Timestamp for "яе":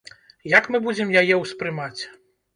1.23-1.39